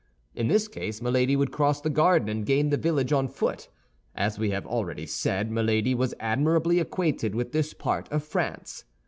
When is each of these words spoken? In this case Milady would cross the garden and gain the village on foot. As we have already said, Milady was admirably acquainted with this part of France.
In 0.33 0.47
this 0.47 0.67
case 0.67 0.99
Milady 0.99 1.35
would 1.35 1.51
cross 1.51 1.79
the 1.79 1.91
garden 1.91 2.27
and 2.27 2.43
gain 2.43 2.71
the 2.71 2.77
village 2.77 3.13
on 3.13 3.27
foot. 3.27 3.69
As 4.15 4.39
we 4.39 4.49
have 4.49 4.65
already 4.65 5.05
said, 5.05 5.51
Milady 5.51 5.93
was 5.93 6.15
admirably 6.19 6.79
acquainted 6.79 7.35
with 7.35 7.51
this 7.51 7.75
part 7.75 8.11
of 8.11 8.23
France. 8.23 8.85